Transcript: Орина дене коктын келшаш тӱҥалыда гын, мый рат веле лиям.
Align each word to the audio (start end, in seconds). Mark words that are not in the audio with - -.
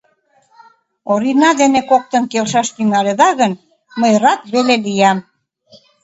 Орина 1.13 1.49
дене 1.61 1.81
коктын 1.89 2.23
келшаш 2.31 2.67
тӱҥалыда 2.75 3.29
гын, 3.39 3.51
мый 3.99 4.13
рат 4.21 4.41
веле 4.53 4.75
лиям. 4.85 5.17